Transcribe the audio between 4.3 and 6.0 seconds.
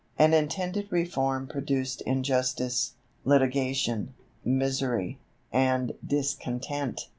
misery, and